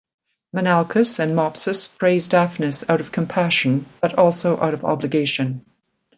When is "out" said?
2.89-3.01, 4.59-4.73